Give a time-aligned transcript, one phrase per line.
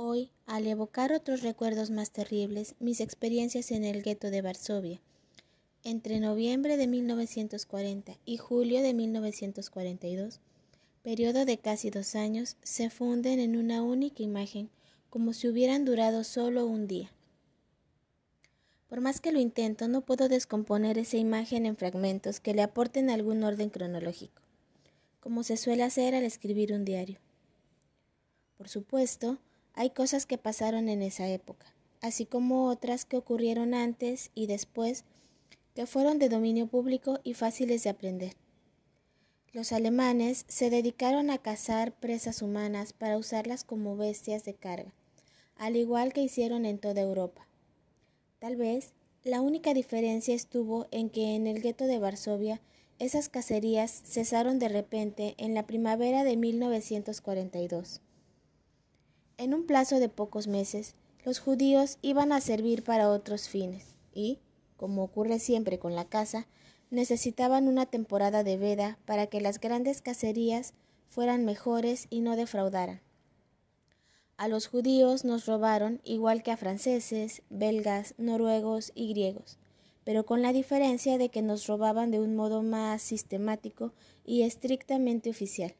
[0.00, 5.00] Hoy, al evocar otros recuerdos más terribles, mis experiencias en el gueto de Varsovia,
[5.82, 10.38] entre noviembre de 1940 y julio de 1942,
[11.02, 14.70] periodo de casi dos años, se funden en una única imagen,
[15.10, 17.10] como si hubieran durado solo un día.
[18.86, 23.10] Por más que lo intento, no puedo descomponer esa imagen en fragmentos que le aporten
[23.10, 24.42] algún orden cronológico,
[25.18, 27.18] como se suele hacer al escribir un diario.
[28.56, 29.38] Por supuesto,
[29.78, 35.04] hay cosas que pasaron en esa época, así como otras que ocurrieron antes y después,
[35.76, 38.32] que fueron de dominio público y fáciles de aprender.
[39.52, 44.92] Los alemanes se dedicaron a cazar presas humanas para usarlas como bestias de carga,
[45.54, 47.46] al igual que hicieron en toda Europa.
[48.40, 52.60] Tal vez la única diferencia estuvo en que en el gueto de Varsovia
[52.98, 58.00] esas cacerías cesaron de repente en la primavera de 1942.
[59.38, 64.40] En un plazo de pocos meses, los judíos iban a servir para otros fines y,
[64.76, 66.48] como ocurre siempre con la caza,
[66.90, 70.74] necesitaban una temporada de veda para que las grandes cacerías
[71.08, 73.00] fueran mejores y no defraudaran.
[74.38, 79.56] A los judíos nos robaron igual que a franceses, belgas, noruegos y griegos,
[80.02, 83.92] pero con la diferencia de que nos robaban de un modo más sistemático
[84.24, 85.76] y estrictamente oficial.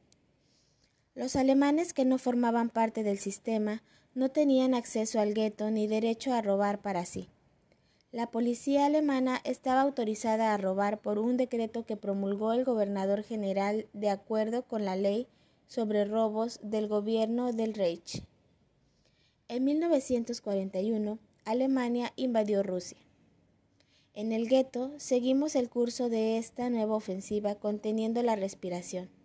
[1.19, 3.83] Los alemanes que no formaban parte del sistema
[4.15, 7.29] no tenían acceso al gueto ni derecho a robar para sí.
[8.13, 13.89] La policía alemana estaba autorizada a robar por un decreto que promulgó el gobernador general
[13.95, 15.27] de acuerdo con la ley
[15.67, 18.23] sobre robos del gobierno del Reich.
[19.49, 22.99] En 1941, Alemania invadió Rusia.
[24.15, 29.18] En el gueto seguimos el curso de esta nueva ofensiva conteniendo la respiración.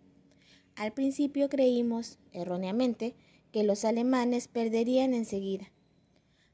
[0.76, 3.14] Al principio creímos, erróneamente,
[3.52, 5.70] que los alemanes perderían enseguida.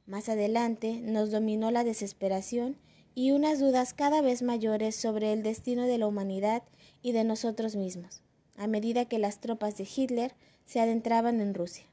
[0.04, 2.76] Más adelante nos dominó la desesperación
[3.14, 6.62] y unas dudas cada vez mayores sobre el destino de la humanidad
[7.00, 8.22] y de nosotros mismos,
[8.56, 10.34] a medida que las tropas de Hitler
[10.66, 11.84] se adentraban en Rusia.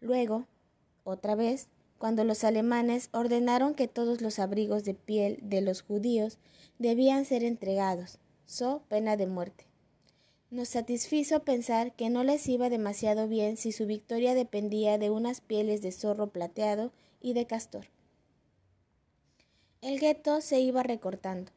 [0.00, 0.46] Luego,
[1.04, 1.68] otra vez,
[1.98, 6.38] cuando los alemanes ordenaron que todos los abrigos de piel de los judíos
[6.78, 9.71] debían ser entregados, so pena de muerte.
[10.52, 15.40] Nos satisfizo pensar que no les iba demasiado bien si su victoria dependía de unas
[15.40, 16.92] pieles de zorro plateado
[17.22, 17.86] y de castor.
[19.80, 21.50] El gueto se iba recortando.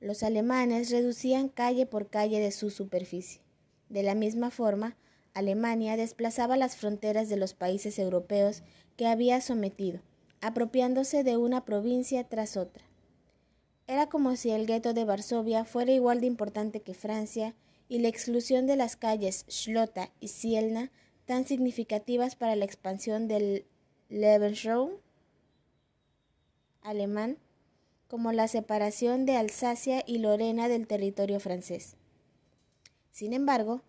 [0.00, 3.40] Los alemanes reducían calle por calle de su superficie.
[3.88, 4.96] De la misma forma,
[5.32, 8.64] Alemania desplazaba las fronteras de los países europeos
[8.96, 10.00] que había sometido,
[10.40, 12.84] apropiándose de una provincia tras otra.
[13.86, 17.54] Era como si el gueto de Varsovia fuera igual de importante que Francia
[17.88, 20.90] y la exclusión de las calles Schlota y Sielna
[21.26, 23.66] tan significativas para la expansión del
[24.08, 24.92] Lebensraum
[26.82, 27.38] alemán
[28.08, 31.96] como la separación de Alsacia y Lorena del territorio francés.
[33.10, 33.82] Sin embargo,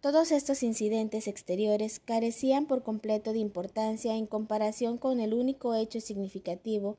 [0.00, 6.00] todos estos incidentes exteriores carecían por completo de importancia en comparación con el único hecho
[6.00, 6.96] significativo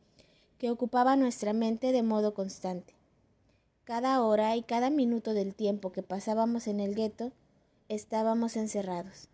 [0.59, 2.93] que ocupaba nuestra mente de modo constante,
[3.91, 7.33] cada hora y cada minuto del tiempo que pasábamos en el gueto,
[7.89, 9.27] estábamos encerrados.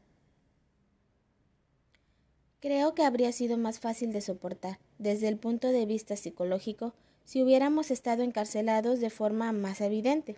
[2.60, 7.44] Creo que habría sido más fácil de soportar, desde el punto de vista psicológico, si
[7.44, 10.38] hubiéramos estado encarcelados de forma más evidente,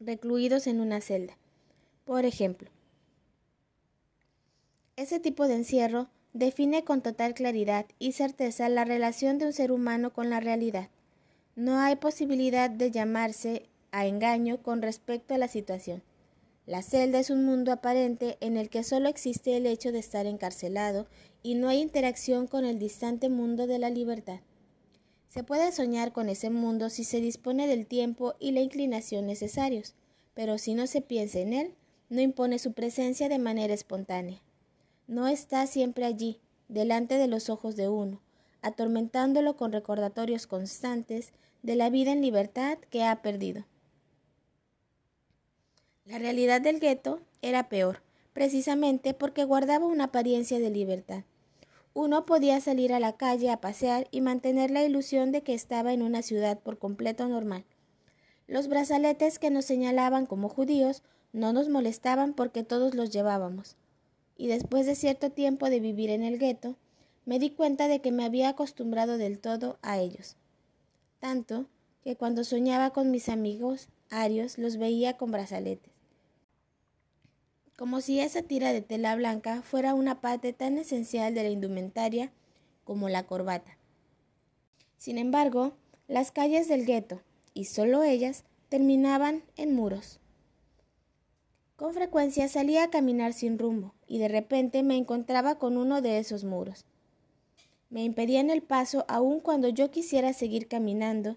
[0.00, 1.38] recluidos en una celda.
[2.04, 2.68] Por ejemplo,
[4.96, 9.72] ese tipo de encierro define con total claridad y certeza la relación de un ser
[9.72, 10.90] humano con la realidad.
[11.58, 16.04] No hay posibilidad de llamarse a engaño con respecto a la situación.
[16.66, 20.26] La celda es un mundo aparente en el que solo existe el hecho de estar
[20.26, 21.08] encarcelado
[21.42, 24.38] y no hay interacción con el distante mundo de la libertad.
[25.30, 29.96] Se puede soñar con ese mundo si se dispone del tiempo y la inclinación necesarios,
[30.34, 31.74] pero si no se piensa en él,
[32.08, 34.40] no impone su presencia de manera espontánea.
[35.08, 36.38] No está siempre allí,
[36.68, 38.20] delante de los ojos de uno,
[38.62, 41.32] atormentándolo con recordatorios constantes
[41.62, 43.64] de la vida en libertad que ha perdido.
[46.04, 48.02] La realidad del gueto era peor,
[48.32, 51.24] precisamente porque guardaba una apariencia de libertad.
[51.94, 55.92] Uno podía salir a la calle a pasear y mantener la ilusión de que estaba
[55.92, 57.64] en una ciudad por completo normal.
[58.46, 61.02] Los brazaletes que nos señalaban como judíos
[61.32, 63.76] no nos molestaban porque todos los llevábamos.
[64.36, 66.76] Y después de cierto tiempo de vivir en el gueto,
[67.26, 70.36] me di cuenta de que me había acostumbrado del todo a ellos
[71.18, 71.66] tanto
[72.02, 75.92] que cuando soñaba con mis amigos arios los veía con brazaletes.
[77.76, 82.32] como si esa tira de tela blanca fuera una parte tan esencial de la indumentaria
[82.82, 83.78] como la corbata.
[84.96, 85.74] Sin embargo,
[86.08, 87.22] las calles del gueto,
[87.54, 90.18] y solo ellas, terminaban en muros.
[91.76, 96.18] Con frecuencia salía a caminar sin rumbo, y de repente me encontraba con uno de
[96.18, 96.84] esos muros.
[97.90, 101.36] Me impedían el paso aun cuando yo quisiera seguir caminando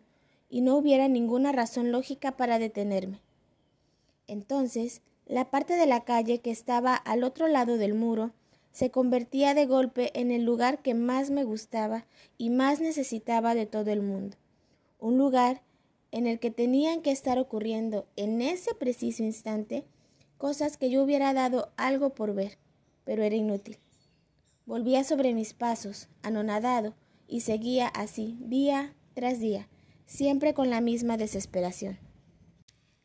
[0.50, 3.21] y no hubiera ninguna razón lógica para detenerme.
[4.27, 8.31] Entonces, la parte de la calle que estaba al otro lado del muro
[8.71, 12.06] se convertía de golpe en el lugar que más me gustaba
[12.38, 14.38] y más necesitaba de todo el mundo.
[15.00, 15.62] Un lugar
[16.12, 19.86] en el que tenían que estar ocurriendo en ese preciso instante
[20.38, 22.57] cosas que yo hubiera dado algo por ver,
[23.06, 23.77] pero era inútil.
[24.66, 26.94] Volvía sobre mis pasos, anonadado,
[27.28, 29.68] y seguía así, día tras día,
[30.06, 31.98] siempre con la misma desesperación.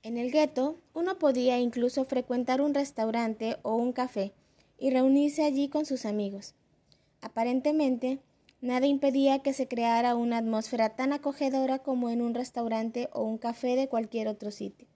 [0.02, 4.32] En el gueto uno podía incluso frecuentar un restaurante o un café
[4.78, 6.54] y reunirse allí con sus amigos.
[7.20, 8.20] Aparentemente,
[8.60, 13.38] nada impedía que se creara una atmósfera tan acogedora como en un restaurante o un
[13.38, 14.86] café de cualquier otro sitio.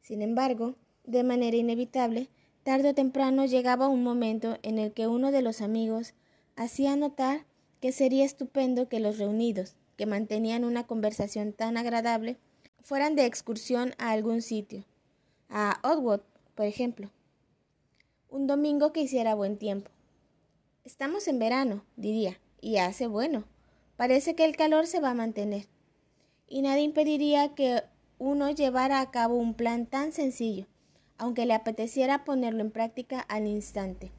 [0.00, 2.28] Sin embargo, de manera inevitable,
[2.64, 6.14] tarde o temprano llegaba un momento en el que uno de los amigos
[6.56, 7.44] hacía notar
[7.80, 12.38] que sería estupendo que los reunidos, que mantenían una conversación tan agradable,
[12.80, 14.84] fueran de excursión a algún sitio,
[15.50, 16.22] a Oddwood,
[16.54, 17.10] por ejemplo.
[18.30, 19.90] Un domingo que hiciera buen tiempo.
[20.84, 23.44] Estamos en verano, diría, y hace bueno.
[23.96, 25.66] Parece que el calor se va a mantener.
[26.48, 27.82] Y nada impediría que
[28.18, 30.66] uno llevara a cabo un plan tan sencillo
[31.18, 34.12] aunque le apeteciera ponerlo en práctica al instante.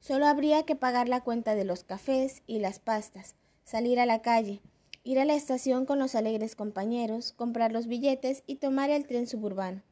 [0.00, 3.34] Solo habría que pagar la cuenta de los cafés y las pastas,
[3.64, 4.60] salir a la calle,
[5.04, 9.26] ir a la estación con los alegres compañeros, comprar los billetes y tomar el tren
[9.26, 9.82] suburbano.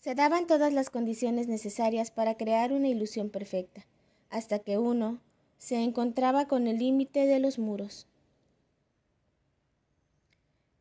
[0.00, 3.86] Se daban todas las condiciones necesarias para crear una ilusión perfecta,
[4.30, 5.20] hasta que uno
[5.58, 8.06] se encontraba con el límite de los muros.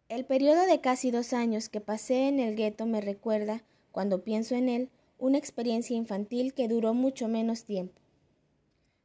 [0.07, 3.63] El periodo de casi dos años que pasé en el gueto me recuerda
[3.95, 4.89] cuando pienso en él,
[5.19, 8.01] una experiencia infantil que duró mucho menos tiempo.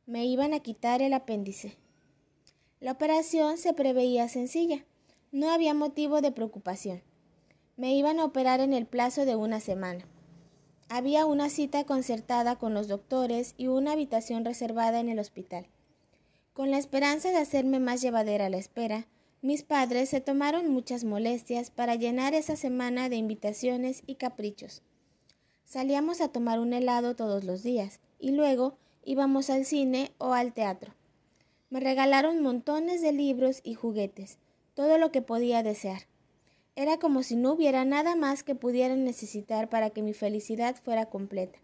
[0.05, 1.77] Me iban a quitar el apéndice.
[2.81, 4.85] La operación se preveía sencilla.
[5.31, 7.03] No había motivo de preocupación.
[7.77, 10.09] Me iban a operar en el plazo de una semana.
[10.89, 15.69] Había una cita concertada con los doctores y una habitación reservada en el hospital.
[16.53, 19.07] Con la esperanza de hacerme más llevadera la espera,
[19.43, 24.83] mis padres se tomaron muchas molestias para llenar esa semana de invitaciones y caprichos.
[25.65, 30.53] Salíamos a tomar un helado todos los días y luego íbamos al cine o al
[30.53, 30.95] teatro.
[31.71, 34.39] Me regalaron montones de libros y juguetes,
[34.75, 36.03] todo lo que podía desear.
[36.77, 41.07] Era como si no hubiera nada más que pudiera necesitar para que mi felicidad fuera
[41.07, 41.59] completa.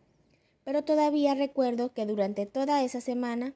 [0.64, 3.54] Pero todavía recuerdo que durante toda esa semana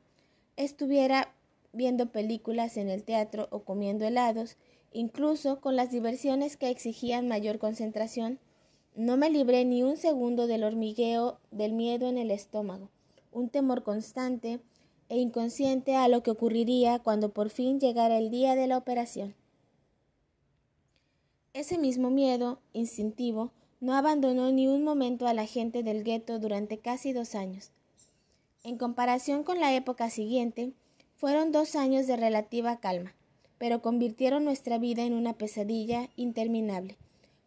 [0.56, 1.32] estuviera
[1.72, 4.56] viendo películas en el teatro o comiendo helados,
[4.92, 8.38] incluso con las diversiones que exigían mayor concentración,
[8.96, 12.88] no me libré ni un segundo del hormigueo del miedo en el estómago,
[13.32, 14.60] un temor constante
[15.08, 19.34] e inconsciente a lo que ocurriría cuando por fin llegara el día de la operación.
[21.52, 23.50] Ese mismo miedo, instintivo,
[23.80, 27.70] no abandonó ni un momento a la gente del gueto durante casi dos años.
[28.62, 30.72] En comparación con la época siguiente,
[31.20, 33.14] fueron dos años de relativa calma,
[33.58, 36.96] pero convirtieron nuestra vida en una pesadilla interminable,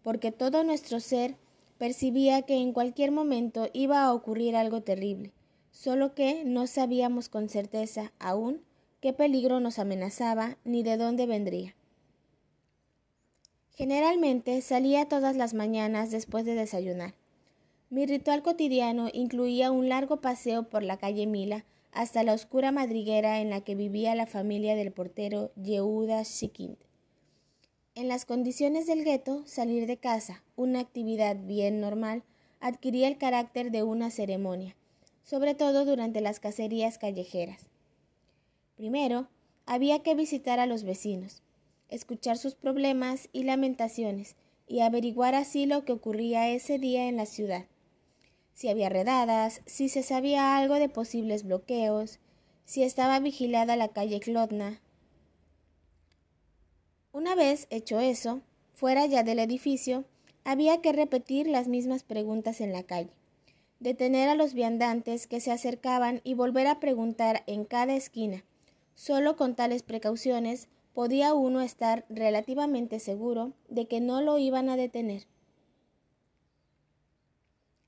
[0.03, 1.37] porque todo nuestro ser
[1.79, 5.31] percibía que en cualquier momento iba a ocurrir algo terrible,
[5.71, 8.61] solo que no sabíamos con certeza aún
[9.01, 11.73] qué peligro nos amenazaba ni de dónde vendría.
[13.71, 17.15] Generalmente salía todas las mañanas después de desayunar.
[17.89, 23.39] Mi ritual cotidiano incluía un largo paseo por la calle Mila hasta la oscura madriguera
[23.39, 26.77] en la que vivía la familia del portero Yehuda Shikind.
[27.95, 32.23] En las condiciones del gueto, salir de casa, una actividad bien normal,
[32.59, 34.75] adquiría el carácter de una ceremonia,
[35.23, 37.69] sobre todo durante las cacerías callejeras.
[38.75, 39.27] Primero,
[39.67, 41.43] había que visitar a los vecinos,
[41.89, 44.35] escuchar sus problemas y lamentaciones,
[44.65, 47.65] y averiguar así lo que ocurría ese día en la ciudad
[48.53, 52.19] si había redadas, si se sabía algo de posibles bloqueos,
[52.65, 54.81] si estaba vigilada la calle Clodna.
[57.12, 58.41] Una vez hecho eso,
[58.74, 60.05] fuera ya del edificio,
[60.43, 63.12] había que repetir las mismas preguntas en la calle,
[63.79, 68.43] detener a los viandantes que se acercaban y volver a preguntar en cada esquina.
[68.95, 74.77] Solo con tales precauciones podía uno estar relativamente seguro de que no lo iban a
[74.77, 75.25] detener.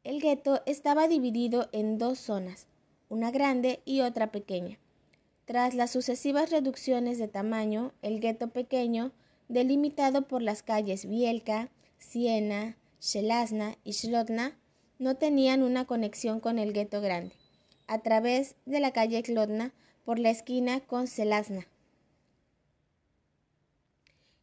[0.06, 2.68] El gueto estaba dividido en dos zonas,
[3.10, 4.78] una grande y otra pequeña.
[5.46, 9.14] Tras las sucesivas reducciones de tamaño, el gueto pequeño,
[9.48, 14.56] delimitado por las calles Bielka, Siena, Shelazna y Shlotna,
[15.00, 17.34] no tenían una conexión con el gueto grande,
[17.88, 21.66] a través de la calle Klotna por la esquina con Selazna.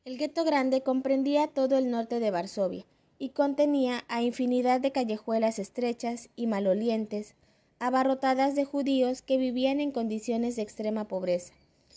[0.05, 2.85] El gueto grande comprendía todo el norte de Varsovia
[3.23, 7.37] y contenía a infinidad de callejuelas estrechas y malolientes,
[7.79, 11.55] abarrotadas de judíos que vivían en condiciones de extrema pobreza,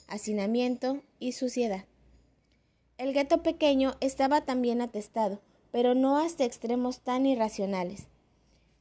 [0.07, 1.85] hacinamiento y suciedad.
[2.99, 5.41] El gueto pequeño estaba también atestado,
[5.71, 8.05] pero no hasta extremos tan irracionales.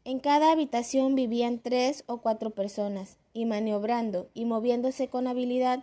[0.04, 5.82] En cada habitación vivían tres o cuatro personas, y maniobrando y moviéndose con habilidad,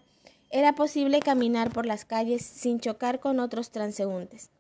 [0.52, 4.52] era posible caminar por las calles sin chocar con otros transeúntes.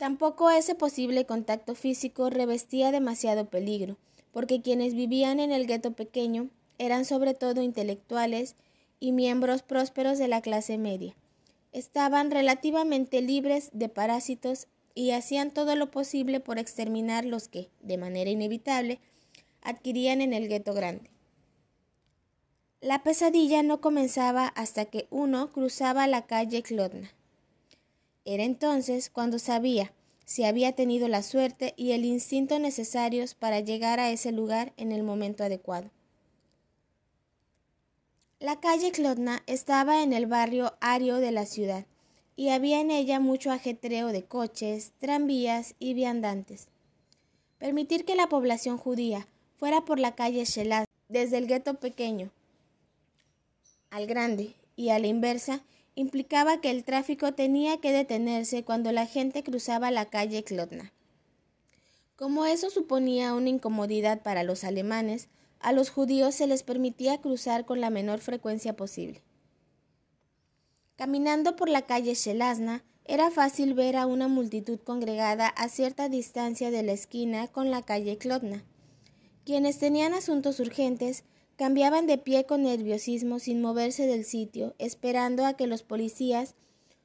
[0.00, 3.98] Tampoco ese posible contacto físico revestía demasiado peligro,
[4.32, 8.56] porque quienes vivían en el gueto pequeño eran sobre todo intelectuales
[8.98, 11.14] y miembros prósperos de la clase media.
[11.72, 17.98] Estaban relativamente libres de parásitos y hacían todo lo posible por exterminar los que, de
[17.98, 19.00] manera inevitable,
[19.60, 21.10] adquirían en el gueto grande.
[22.80, 27.10] La pesadilla no comenzaba hasta que uno cruzaba la calle Klotna.
[28.24, 29.92] Era entonces cuando sabía
[30.24, 34.92] si había tenido la suerte y el instinto necesarios para llegar a ese lugar en
[34.92, 35.90] el momento adecuado.
[38.38, 41.84] La calle Klotna estaba en el barrio ario de la ciudad
[42.36, 46.68] y había en ella mucho ajetreo de coches, tranvías y viandantes.
[47.58, 52.30] Permitir que la población judía fuera por la calle Shelaz, desde el gueto pequeño
[53.90, 55.60] al grande y a la inversa,
[56.00, 60.94] implicaba que el tráfico tenía que detenerse cuando la gente cruzaba la calle Klotna.
[62.16, 65.28] Como eso suponía una incomodidad para los alemanes,
[65.58, 69.22] a los judíos se les permitía cruzar con la menor frecuencia posible.
[70.96, 76.70] Caminando por la calle Shelazna, era fácil ver a una multitud congregada a cierta distancia
[76.70, 78.64] de la esquina con la calle Klotna.
[79.44, 81.24] Quienes tenían asuntos urgentes
[81.60, 86.54] Cambiaban de pie con nerviosismo sin moverse del sitio, esperando a que los policías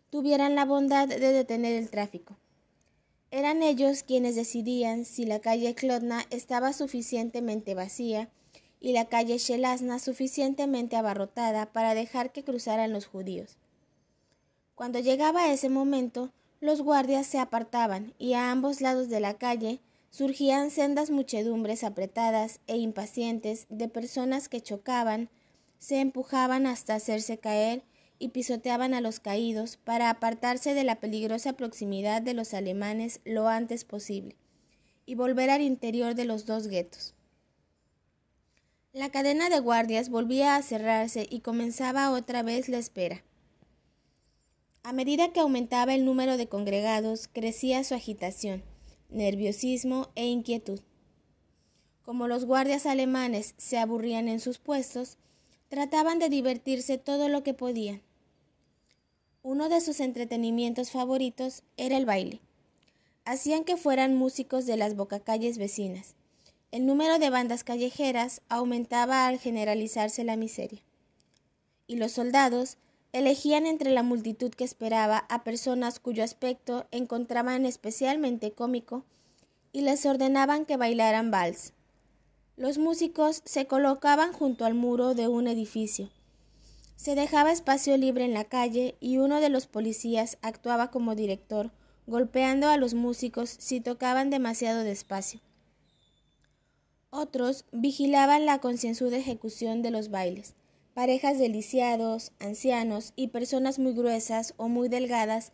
[0.10, 2.38] tuvieran la bondad de detener el tráfico.
[3.32, 8.30] Eran ellos quienes decidían si la calle Klotna estaba suficientemente vacía
[8.80, 13.58] y la calle Shelazna suficientemente abarrotada para dejar que cruzaran los judíos.
[14.74, 16.32] Cuando llegaba ese momento,
[16.62, 19.82] los guardias se apartaban y a ambos lados de la calle
[20.16, 25.30] surgían sendas muchedumbres apretadas e impacientes de personas que chocaban,
[25.78, 27.84] se empujaban hasta hacerse caer
[28.18, 33.50] y pisoteaban a los caídos para apartarse de la peligrosa proximidad de los alemanes lo
[33.50, 34.38] antes posible
[35.06, 37.14] y volver al interior de los dos guetos.
[38.94, 43.26] La cadena de guardias volvía a cerrarse y comenzaba otra vez la espera.
[44.82, 48.64] A medida que aumentaba el número de congregados, crecía su agitación
[49.10, 50.80] nerviosismo e inquietud.
[52.04, 55.18] Como los guardias alemanes se aburrían en sus puestos,
[55.70, 58.02] trataban de divertirse todo lo que podían.
[59.42, 62.42] Uno de sus entretenimientos favoritos era el baile.
[63.26, 66.16] Hacían que fueran músicos de las bocacalles vecinas.
[66.72, 70.82] El número de bandas callejeras aumentaba al generalizarse la miseria.
[71.88, 72.78] Y los soldados
[73.16, 79.06] elegían entre la multitud que esperaba a personas cuyo aspecto encontraban especialmente cómico
[79.72, 81.72] y les ordenaban que bailaran vals.
[82.58, 86.10] Los músicos se colocaban junto al muro de un edificio.
[86.98, 91.72] Se dejaba espacio libre en la calle y uno de los policías actuaba como director,
[92.08, 95.40] golpeando a los músicos si tocaban demasiado despacio.
[97.12, 100.54] Otros vigilaban la concienzuda ejecución de los bailes
[100.96, 105.52] Parejas de lisiados, ancianos y personas muy gruesas o muy delgadas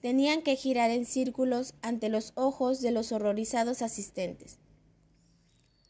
[0.00, 4.58] tenían que girar en círculos ante los ojos de los horrorizados asistentes.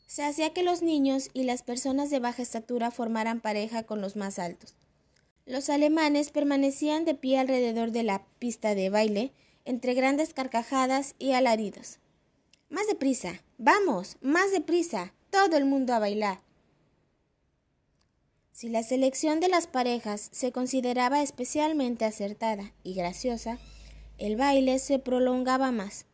[0.07, 4.17] Se hacía que los niños y las personas de baja estatura formaran pareja con los
[4.17, 4.75] más altos.
[5.45, 9.33] Los alemanes permanecían de pie alrededor de la pista de baile,
[9.67, 11.99] entre grandes carcajadas y alaridos.
[12.71, 16.44] Más deprisa, vamos, más deprisa, todo el mundo a bailar.
[18.55, 23.59] Si la selección de las parejas se consideraba especialmente acertada y graciosa,
[24.17, 26.07] el baile se prolongaba más.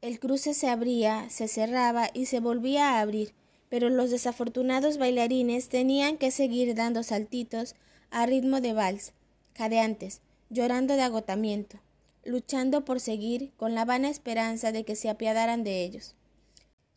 [0.00, 3.34] El cruce se abría, se cerraba y se volvía a abrir,
[3.68, 7.74] pero los desafortunados bailarines tenían que seguir dando saltitos
[8.10, 9.12] a ritmo de vals,
[9.54, 11.78] jadeantes, llorando de agotamiento,
[12.24, 16.14] luchando por seguir con la vana esperanza de que se apiadaran de ellos.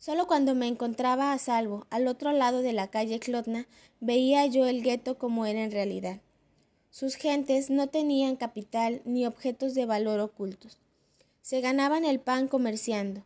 [0.04, 3.66] Solo cuando me encontraba a salvo al otro lado de la calle Clotna
[4.00, 6.20] veía yo el gueto como era en realidad.
[6.90, 10.76] Sus gentes no tenían capital ni objetos de valor ocultos.
[11.40, 13.24] Se ganaban el pan comerciando.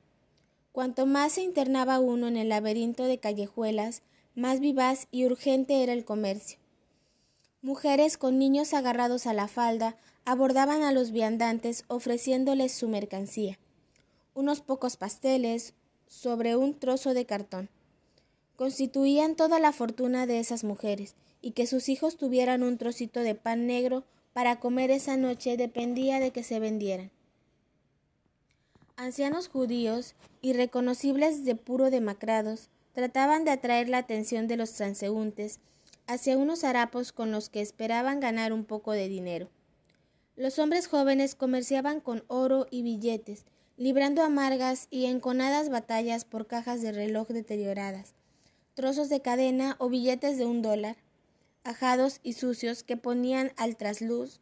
[0.70, 4.02] Cuanto más se internaba uno en el laberinto de callejuelas,
[4.36, 6.60] más vivaz y urgente era el comercio.
[7.60, 13.58] Mujeres con niños agarrados a la falda abordaban a los viandantes ofreciéndoles su mercancía.
[14.32, 15.74] Unos pocos pasteles
[16.08, 17.68] sobre un trozo de cartón.
[18.56, 23.34] Constituían toda la fortuna de esas mujeres, y que sus hijos tuvieran un trocito de
[23.34, 27.10] pan negro para comer esa noche dependía de que se vendieran.
[28.96, 35.60] Ancianos judíos, irreconocibles de puro demacrados, trataban de atraer la atención de los transeúntes
[36.08, 39.48] hacia unos harapos con los que esperaban ganar un poco de dinero.
[40.36, 43.44] Los hombres jóvenes comerciaban con oro y billetes,
[43.78, 48.14] librando amargas y enconadas batallas por cajas de reloj deterioradas,
[48.74, 50.96] trozos de cadena o billetes de un dólar,
[51.62, 54.40] ajados y sucios que ponían al trasluz,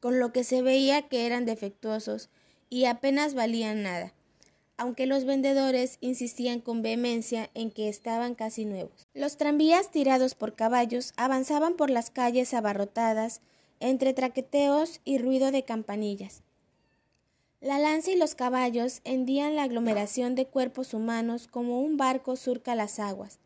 [0.00, 2.28] con lo que se veía que eran defectuosos
[2.70, 4.12] y apenas valían nada,
[4.76, 9.06] aunque los vendedores insistían con vehemencia en que estaban casi nuevos.
[9.14, 13.42] Los tranvías tirados por caballos avanzaban por las calles abarrotadas
[13.78, 16.41] entre traqueteos y ruido de campanillas.
[17.62, 22.74] La lanza y los caballos hendían la aglomeración de cuerpos humanos como un barco surca
[22.74, 23.38] las aguas,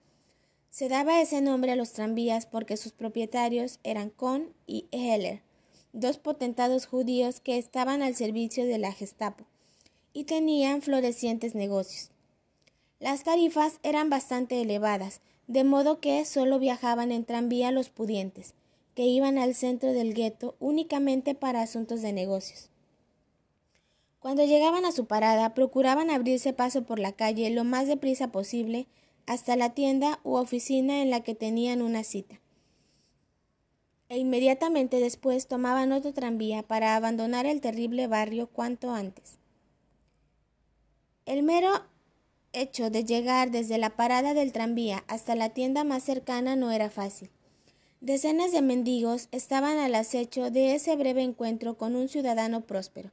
[0.76, 5.40] se daba ese nombre a los tranvías porque sus propietarios eran Kohn y Heller,
[5.94, 9.44] dos potentados judíos que estaban al servicio de la Gestapo
[10.12, 12.10] y tenían florecientes negocios.
[13.00, 18.52] Las tarifas eran bastante elevadas, de modo que solo viajaban en tranvía los pudientes,
[18.94, 22.68] que iban al centro del gueto únicamente para asuntos de negocios.
[24.26, 28.88] Cuando llegaban a su parada, procuraban abrirse paso por la calle lo más deprisa posible
[29.24, 32.40] hasta la tienda u oficina en la que tenían una cita.
[34.08, 39.38] E inmediatamente después tomaban otro tranvía para abandonar el terrible barrio cuanto antes.
[41.24, 41.70] El mero
[42.52, 46.90] hecho de llegar desde la parada del tranvía hasta la tienda más cercana no era
[46.90, 47.30] fácil.
[48.00, 53.12] Decenas de mendigos estaban al acecho de ese breve encuentro con un ciudadano próspero,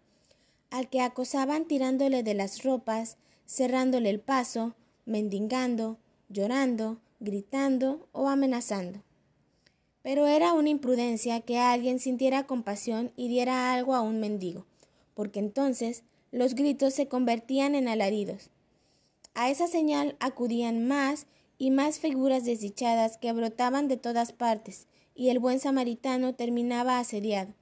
[0.74, 4.74] al que acosaban tirándole de las ropas, cerrándole el paso,
[5.06, 9.04] mendigando, llorando, gritando o amenazando.
[10.02, 14.66] Pero era una imprudencia que alguien sintiera compasión y diera algo a un mendigo,
[15.14, 18.50] porque entonces los gritos se convertían en alaridos.
[19.36, 21.28] A esa señal acudían más
[21.60, 27.54] y más figuras desdichadas que brotaban de todas partes, y el buen samaritano terminaba asediado,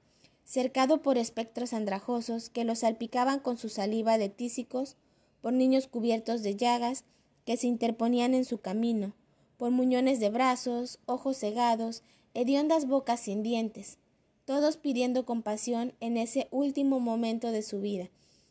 [0.44, 4.96] cercado por espectros andrajosos que lo salpicaban con su saliva de tísicos,
[5.40, 7.04] por niños cubiertos de llagas
[7.44, 9.14] que se interponían en su camino,
[9.56, 12.02] por muñones de brazos, ojos cegados,
[12.34, 13.98] hediondas bocas sin dientes,
[14.44, 18.08] todos pidiendo compasión en ese último momento de su vida,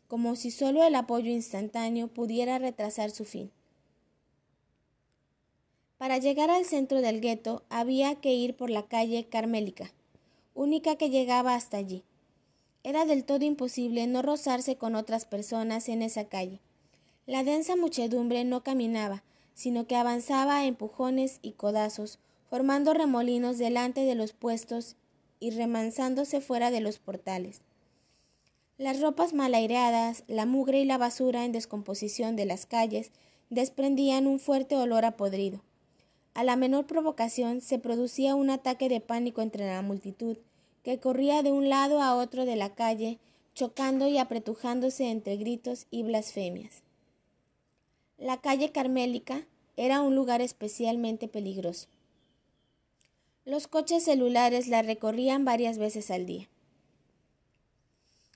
[0.08, 3.50] como si solo el apoyo instantáneo pudiera retrasar su fin.
[5.98, 9.92] Para llegar al centro del gueto había que ir por la calle Carmélica,
[10.54, 12.04] única que llegaba hasta allí.
[12.84, 16.60] Era del todo imposible no rozarse con otras personas en esa calle.
[17.26, 19.22] La densa muchedumbre no caminaba,
[19.54, 22.18] sino que avanzaba a empujones y codazos,
[22.50, 24.96] formando remolinos delante de los puestos
[25.38, 27.62] y remansándose fuera de los portales.
[28.78, 33.12] Las ropas mal aireadas, la mugre y la basura en descomposición de las calles
[33.50, 35.62] desprendían un fuerte olor a podrido.
[36.34, 40.38] A la menor provocación se producía un ataque de pánico entre la multitud,
[40.82, 43.18] que corría de un lado a otro de la calle,
[43.54, 46.82] chocando y apretujándose entre gritos y blasfemias.
[48.16, 51.88] La calle Carmélica era un lugar especialmente peligroso.
[53.44, 56.48] Los coches celulares la recorrían varias veces al día.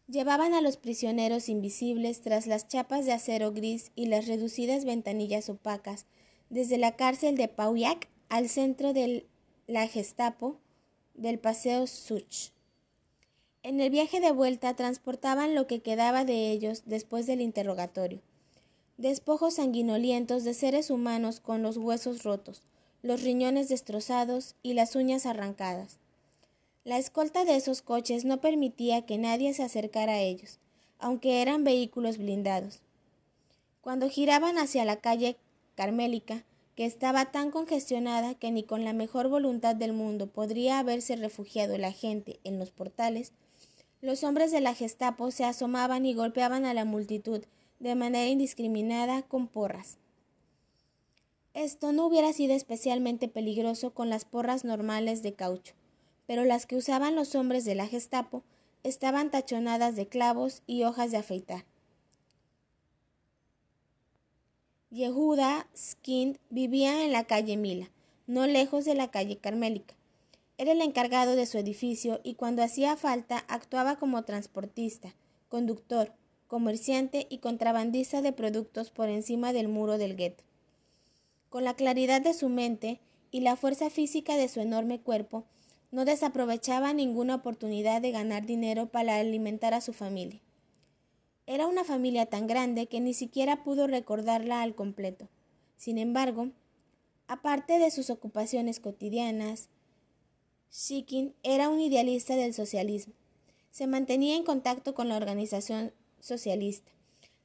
[0.09, 5.49] Llevaban a los prisioneros invisibles tras las chapas de acero gris y las reducidas ventanillas
[5.49, 6.07] opacas,
[6.51, 9.27] desde la cárcel de Pauillac al centro de
[9.67, 10.59] la Gestapo
[11.15, 12.51] del Paseo Such.
[13.63, 18.21] En el viaje de vuelta transportaban lo que quedaba de ellos después del interrogatorio
[18.99, 22.63] despojos sanguinolientos de seres humanos con los huesos rotos,
[23.03, 25.99] los riñones destrozados y las uñas arrancadas.
[26.85, 30.59] La escolta de esos coches no permitía que nadie se acercara a ellos,
[30.99, 32.81] aunque eran vehículos blindados.
[33.83, 35.37] Cuando giraban hacia la calle
[35.77, 41.15] Carmélica, que estaba tan congestionada que ni con la mejor voluntad del mundo podría haberse
[41.17, 43.33] refugiado la gente en los portales,
[44.03, 47.43] Los hombres de la Gestapo se asomaban y golpeaban a la multitud
[47.81, 49.97] de manera indiscriminada con porras.
[51.55, 55.75] Esto no hubiera sido especialmente peligroso con las porras normales de caucho,
[56.27, 58.43] pero las que usaban los hombres de la Gestapo
[58.83, 61.65] estaban tachonadas de clavos y hojas de afeitar.
[64.91, 67.91] Yehuda Skind vivía en la calle Mila,
[68.29, 69.97] no lejos de la calle Carmélica.
[70.59, 75.13] Era el encargado de su edificio y cuando hacía falta actuaba como transportista,
[75.49, 76.13] conductor,
[76.47, 80.45] comerciante y contrabandista de productos por encima del muro del gueto.
[81.49, 83.01] Con la claridad de su mente
[83.33, 85.47] y la fuerza física de su enorme cuerpo,
[85.91, 90.41] no desaprovechaba ninguna oportunidad de ganar dinero para alimentar a su familia.
[91.47, 95.29] Era una familia tan grande que ni siquiera pudo recordarla al completo.
[95.77, 96.51] Sin embargo,
[97.29, 99.69] aparte de sus ocupaciones cotidianas,
[100.73, 103.15] Shikin era un idealista del socialismo.
[103.71, 106.91] Se mantenía en contacto con la organización socialista.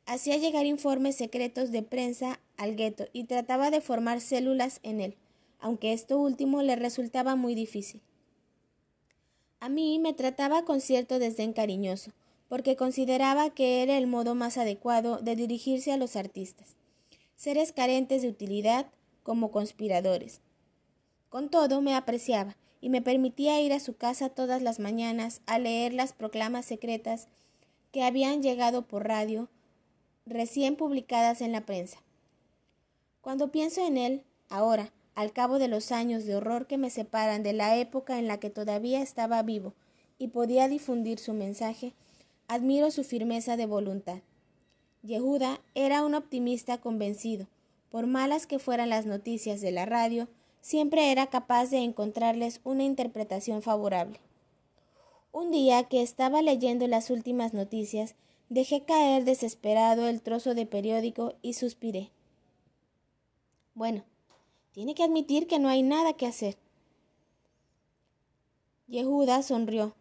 [0.08, 5.16] Hacía llegar informes secretos de prensa al gueto y trataba de formar células en él,
[5.60, 8.02] aunque esto último le resultaba muy difícil.
[9.60, 12.12] A mí me trataba con cierto desdén cariñoso,
[12.52, 16.76] porque consideraba que era el modo más adecuado de dirigirse a los artistas,
[17.38, 18.88] seres carentes de utilidad
[19.24, 20.42] como conspiradores.
[21.30, 25.60] Con todo me apreciaba y me permitía ir a su casa todas las mañanas a
[25.60, 27.30] leer las proclamas secretas
[27.94, 29.48] que habían llegado por radio,
[30.26, 32.04] recién publicadas en la prensa.
[33.22, 37.44] Cuando pienso en él, ahora, al cabo de los años de horror que me separan
[37.44, 39.74] de la época en la que todavía estaba vivo
[40.18, 41.94] y podía difundir su mensaje,
[42.52, 44.20] admiro su firmeza de voluntad.
[45.04, 47.48] Yehuda era un optimista convencido.
[47.90, 50.28] Por malas que fueran las noticias de la radio,
[50.60, 54.20] siempre era capaz de encontrarles una interpretación favorable.
[55.32, 58.16] Un día que estaba leyendo las últimas noticias,
[58.50, 62.10] dejé caer desesperado el trozo de periódico y suspiré.
[63.76, 64.04] Bueno,
[64.74, 66.58] tiene que admitir que no hay nada que hacer.
[68.90, 69.96] Yehuda sonrió,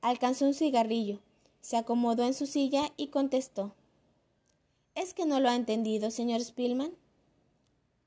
[0.00, 1.18] alcanzó un cigarrillo,
[1.60, 3.74] se acomodó en su silla y contestó.
[4.94, 6.92] ¿Es que no lo ha entendido, señor Spillman?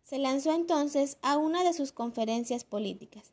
[0.03, 3.31] Se lanzó entonces a una de sus conferencias políticas.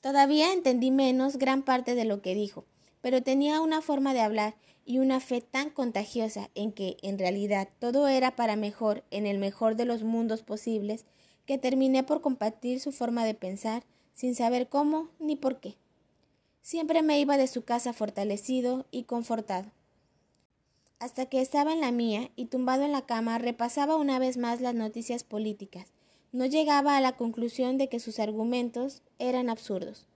[0.00, 2.64] Todavía entendí menos gran parte de lo que dijo,
[3.00, 7.68] pero tenía una forma de hablar y una fe tan contagiosa en que, en realidad,
[7.78, 11.04] todo era para mejor en el mejor de los mundos posibles,
[11.46, 15.76] que terminé por compartir su forma de pensar, sin saber cómo ni por qué.
[16.62, 19.70] Siempre me iba de su casa fortalecido y confortado.
[20.98, 24.60] Hasta que estaba en la mía y tumbado en la cama repasaba una vez más
[24.60, 25.86] las noticias políticas.
[26.32, 30.06] No llegaba a la conclusión de que sus argumentos eran absurdos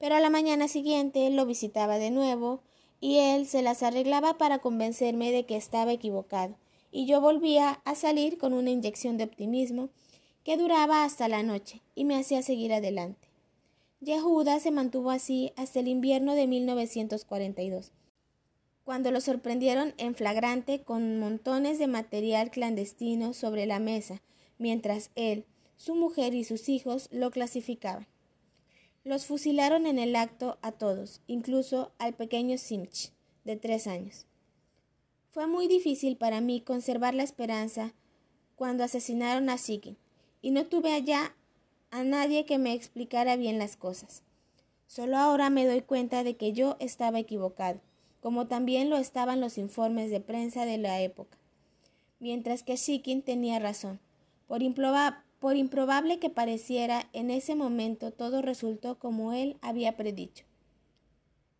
[0.00, 2.62] pero a la mañana siguiente lo visitaba de nuevo
[3.00, 6.56] y él se las arreglaba para convencerme de que estaba equivocado,
[6.90, 9.90] y yo volvía a salir con una inyección de optimismo
[10.42, 13.19] que duraba hasta la noche y me hacía seguir adelante.
[14.02, 17.92] Yehuda se mantuvo así hasta el invierno de 1942,
[18.82, 24.22] cuando lo sorprendieron en flagrante con montones de material clandestino sobre la mesa,
[24.56, 25.44] mientras él,
[25.76, 28.06] su mujer y sus hijos lo clasificaban.
[29.04, 33.12] Los fusilaron en el acto a todos, incluso al pequeño Simch,
[33.44, 34.24] de tres años.
[35.28, 37.92] Fue muy difícil para mí conservar la esperanza
[38.56, 39.98] cuando asesinaron a Sikin,
[40.40, 41.34] y no tuve allá
[41.90, 44.22] a nadie que me explicara bien las cosas.
[44.86, 47.80] Solo ahora me doy cuenta de que yo estaba equivocado,
[48.20, 51.38] como también lo estaban los informes de prensa de la época.
[52.18, 53.98] Mientras que Sikin tenía razón.
[54.46, 54.60] Por,
[55.38, 60.44] por improbable que pareciera, en ese momento todo resultó como él había predicho.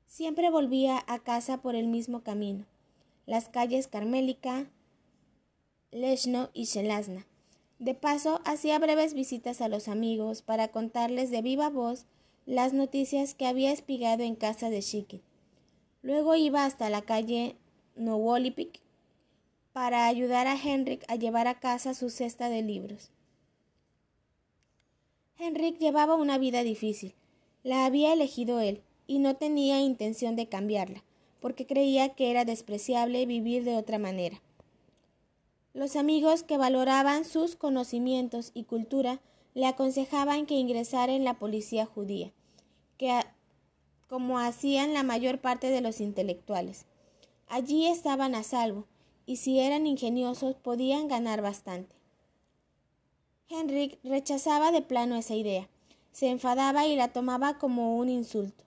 [0.07, 2.67] Siempre volvía a casa por el mismo camino,
[3.27, 4.67] las calles Carmélica,
[5.93, 7.27] Leshno y Shelazna.
[7.81, 12.05] De paso, hacía breves visitas a los amigos para contarles de viva voz
[12.45, 15.23] las noticias que había espigado en casa de Shikin.
[16.03, 17.57] Luego iba hasta la calle
[17.97, 18.81] Nowolipik
[19.73, 23.11] para ayudar a Henrik a llevar a casa su cesta de libros.
[25.39, 27.15] Henrik llevaba una vida difícil.
[27.63, 31.03] La había elegido él, y no tenía intención de cambiarla,
[31.41, 34.43] porque creía que era despreciable vivir de otra manera.
[35.73, 39.21] Los amigos que valoraban sus conocimientos y cultura
[39.55, 42.33] le aconsejaban que ingresara en la policía judía,
[42.99, 43.21] que
[44.09, 46.87] como hacían la mayor parte de los intelectuales.
[47.47, 48.87] Allí estaban a salvo,
[49.27, 51.95] y si eran ingeniosos podían ganar bastante.
[53.49, 55.69] Henrik rechazaba de plano esa idea.
[56.11, 58.65] Se enfadaba y la tomaba como un insulto.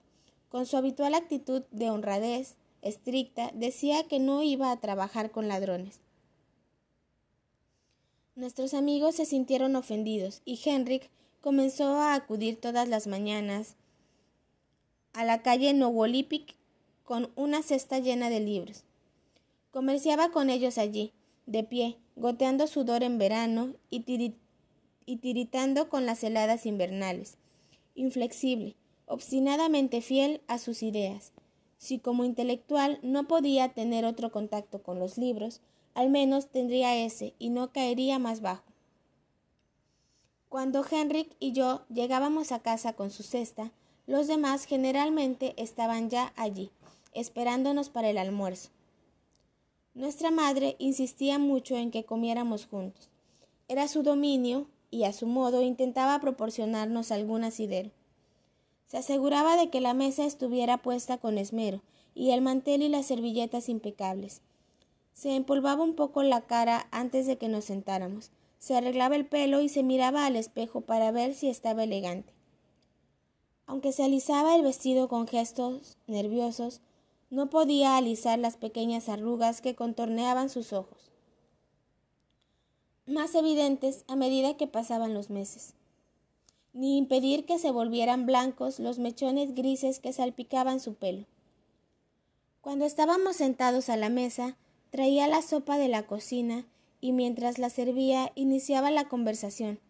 [0.48, 6.03] Con su habitual actitud de honradez, estricta, decía que no iba a trabajar con ladrones.
[8.36, 11.08] Nuestros amigos se sintieron ofendidos y Henrik
[11.40, 13.76] comenzó a acudir todas las mañanas
[15.12, 16.56] a la calle Nowolipik
[17.04, 18.82] con una cesta llena de libros.
[19.70, 21.12] Comerciaba con ellos allí,
[21.46, 24.34] de pie, goteando sudor en verano y,
[25.06, 27.36] y tiritando con las heladas invernales,
[27.94, 28.74] inflexible,
[29.06, 31.30] obstinadamente fiel a sus ideas.
[31.78, 35.60] Si como intelectual no podía tener otro contacto con los libros,
[35.94, 38.64] al menos tendría ese y no caería más bajo.
[40.48, 43.72] Cuando Henrik y yo llegábamos a casa con su cesta,
[44.06, 46.70] los demás generalmente estaban ya allí,
[47.12, 48.70] esperándonos para el almuerzo.
[49.94, 53.08] Nuestra madre insistía mucho en que comiéramos juntos.
[53.68, 57.90] Era su dominio y a su modo intentaba proporcionarnos algún asidero.
[58.86, 61.80] Se aseguraba de que la mesa estuviera puesta con esmero
[62.14, 64.40] y el mantel y las servilletas impecables.
[65.14, 69.60] Se empolvaba un poco la cara antes de que nos sentáramos, se arreglaba el pelo
[69.60, 72.32] y se miraba al espejo para ver si estaba elegante.
[73.66, 76.80] Aunque se alisaba el vestido con gestos nerviosos,
[77.30, 81.10] no podía alisar las pequeñas arrugas que contorneaban sus ojos,
[83.06, 85.74] más evidentes a medida que pasaban los meses,
[86.72, 91.26] ni impedir que se volvieran blancos los mechones grises que salpicaban su pelo.
[92.60, 94.56] Cuando estábamos sentados a la mesa,
[94.94, 96.68] traía la sopa de la cocina
[97.00, 99.80] y mientras la servía iniciaba la conversación.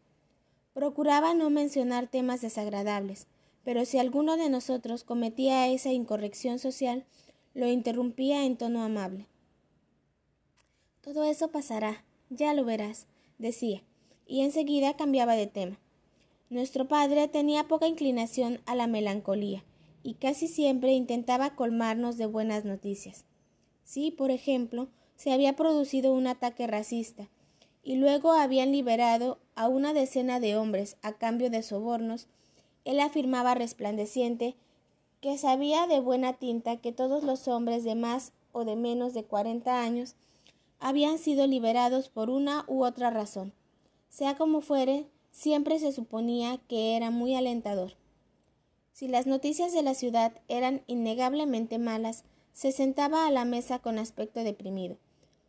[0.73, 3.27] Procuraba no mencionar temas desagradables,
[3.64, 7.05] pero si alguno de nosotros cometía esa incorrección social,
[7.53, 9.27] lo interrumpía en tono amable.
[11.03, 13.83] Todo eso pasará, ya lo verás, decía,
[14.27, 15.79] y enseguida cambiaba de tema.
[16.49, 19.64] Nuestro padre tenía poca inclinación a la melancolía,
[20.03, 23.27] y casi siempre intentaba colmarnos de buenas noticias.
[23.85, 27.29] Si, por ejemplo, se había producido un ataque racista,
[27.85, 32.27] y luego habían liberado a una decena de hombres a cambio de sobornos,
[32.85, 34.57] él afirmaba resplandeciente
[35.20, 39.25] que sabía de buena tinta que todos los hombres de más o de menos de
[39.25, 40.16] cuarenta años
[40.81, 43.53] habían sido liberados por una u otra razón.
[44.09, 47.94] Sea como fuere, siempre se suponía que era muy alentador.
[48.92, 53.99] Si las noticias de la ciudad eran innegablemente malas, se sentaba a la mesa con
[53.99, 54.97] aspecto deprimido,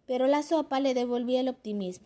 [0.05, 2.05] pero la sopa le devolvía el optimismo.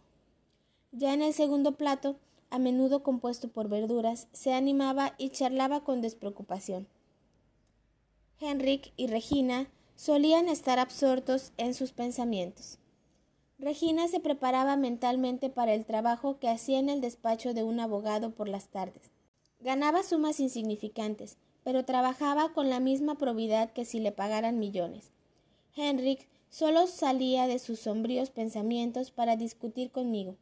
[0.92, 2.18] Ya en el segundo plato
[2.50, 6.88] a menudo compuesto por verduras, se animaba y charlaba con despreocupación.
[8.40, 12.80] Henrik y Regina solían estar absortos en sus pensamientos.
[13.60, 18.32] Regina se preparaba mentalmente para el trabajo que hacía en el despacho de un abogado
[18.32, 19.12] por las tardes.
[19.60, 21.38] Ganaba sumas insignificantes,
[21.70, 25.12] pero trabajaba con la misma probidad que si le pagaran millones.
[25.76, 30.36] Henrik solo salía de sus sombríos pensamientos para discutir conmigo.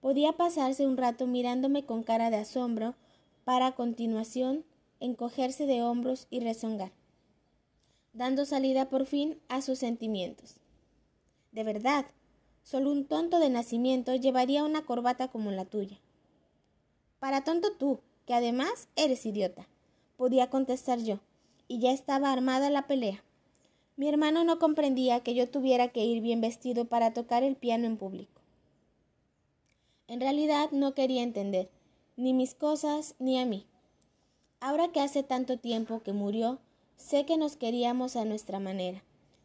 [0.00, 2.96] Podía pasarse un rato mirándome con cara de asombro,
[3.44, 4.64] para a continuación
[4.98, 6.90] encogerse de hombros y rezongar,
[8.12, 10.56] dando salida por fin a sus sentimientos.
[11.52, 12.06] De verdad,
[12.64, 16.00] solo un tonto de nacimiento llevaría una corbata como la tuya.
[17.20, 19.68] Para tonto tú, que además eres idiota,
[20.16, 21.20] podía contestar yo,
[21.68, 23.22] y ya estaba armada la pelea.
[23.96, 27.86] Mi hermano no comprendía que yo tuviera que ir bien vestido para tocar el piano
[27.86, 28.42] en público.
[30.08, 31.70] En realidad no quería entender,
[32.16, 33.66] ni mis cosas ni a mí.
[34.60, 36.58] Ahora que hace tanto tiempo que murió,
[36.96, 39.02] sé que nos queríamos a nuestra manera,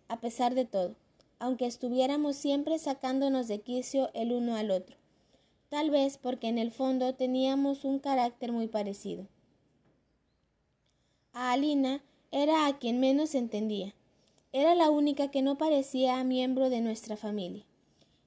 [0.07, 0.95] a pesar de todo,
[1.39, 4.95] aunque estuviéramos siempre sacándonos de quicio el uno al otro,
[5.69, 9.27] tal vez porque en el fondo teníamos un carácter muy parecido.
[11.33, 13.93] A Alina era a quien menos entendía.
[14.51, 17.63] Era la única que no parecía miembro de nuestra familia.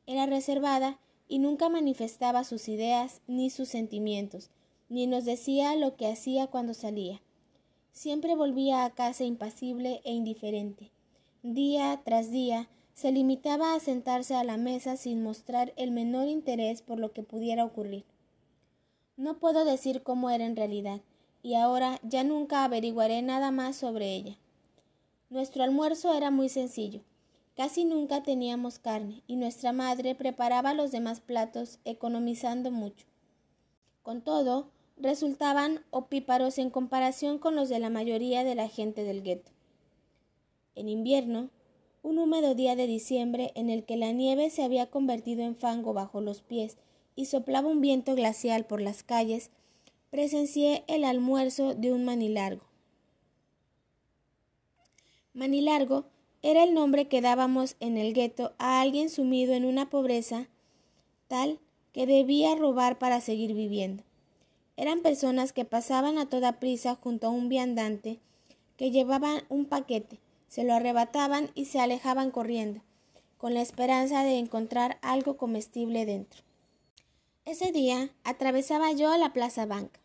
[0.07, 4.51] Era reservada y nunca manifestaba sus ideas ni sus sentimientos,
[4.89, 7.21] ni nos decía lo que hacía cuando salía.
[7.93, 10.91] Siempre volvía a casa impasible e indiferente.
[11.43, 16.81] Día tras día se limitaba a sentarse a la mesa sin mostrar el menor interés
[16.81, 18.05] por lo que pudiera ocurrir.
[19.19, 21.03] No puedo decir cómo era en realidad,
[21.45, 24.39] y ahora ya nunca averiguaré nada más sobre ella.
[25.29, 27.03] Nuestro almuerzo era muy sencillo.
[27.55, 33.05] Casi nunca teníamos carne y nuestra madre preparaba los demás platos economizando mucho.
[34.03, 39.23] Con todo, resultaban opíparos en comparación con los de la mayoría de la gente del
[39.23, 39.53] gueto.
[40.75, 41.51] En invierno,
[42.03, 45.93] un húmedo día de diciembre en el que la nieve se había convertido en fango
[45.93, 46.79] bajo los pies
[47.17, 49.51] y soplaba un viento glacial por las calles,
[50.15, 52.63] presencié el almuerzo de un manilargo.
[55.33, 56.05] Manilargo
[56.41, 60.47] era el nombre que dábamos en el gueto a alguien sumido en una pobreza
[61.27, 61.59] tal
[61.93, 64.05] que debía robar para seguir viviendo.
[64.77, 68.21] Eran personas que pasaban a toda prisa junto a un viandante
[68.77, 72.83] que llevaban un paquete, se lo arrebataban y se alejaban corriendo,
[73.37, 76.45] con la esperanza de encontrar algo comestible dentro.
[77.45, 80.04] Ese día atravesaba yo la Plaza Banca.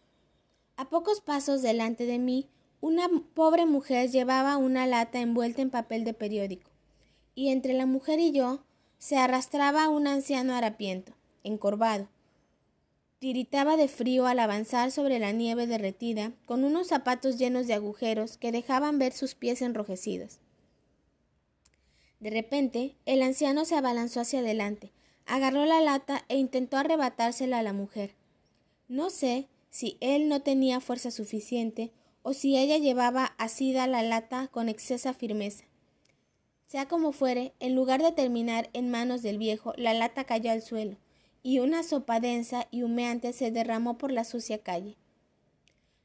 [0.80, 2.48] A pocos pasos delante de mí,
[2.80, 6.72] una pobre mujer llevaba una lata envuelta en papel de periódico,
[7.36, 8.64] y entre la mujer y yo
[8.98, 11.12] se arrastraba un anciano harapiento,
[11.44, 12.08] encorvado.
[13.20, 18.38] Tiritaba de frío al avanzar sobre la nieve derretida, con unos zapatos llenos de agujeros
[18.38, 20.40] que dejaban ver sus pies enrojecidos.
[22.22, 24.94] De repente, el anciano se abalanzó hacia adelante,
[25.26, 28.16] agarró la lata e intentó arrebatársela a la mujer.
[28.88, 34.48] No sé si él no tenía fuerza suficiente o si ella llevaba asida la lata
[34.48, 35.66] con excesa firmeza.
[36.68, 40.62] Sea como fuere, en lugar de terminar en manos del viejo, la lata cayó al
[40.62, 40.98] suelo,
[41.42, 44.98] y una sopa densa y humeante se derramó por la sucia calle.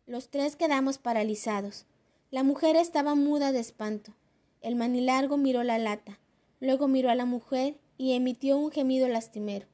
[0.07, 1.87] Los tres quedamos paralizados.
[2.31, 4.15] La mujer estaba muda de espanto.
[4.61, 6.19] El manilargo miró la lata,
[6.61, 9.67] luego miró a la mujer y emitió un gemido lastimero.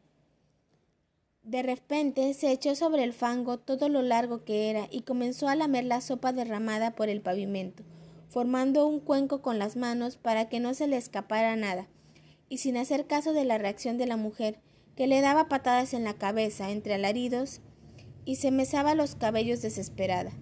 [1.42, 5.56] De repente se echó sobre el fango todo lo largo que era y comenzó a
[5.56, 7.82] lamer la sopa derramada por el pavimento,
[8.28, 11.88] formando un cuenco con las manos para que no se le escapara nada,
[12.48, 14.60] y sin hacer caso de la reacción de la mujer,
[14.96, 17.60] que le daba patadas en la cabeza entre alaridos
[18.26, 20.32] y se mesaba los cabellos desesperada.